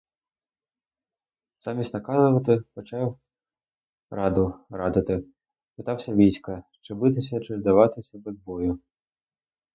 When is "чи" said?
6.81-6.93, 7.39-7.59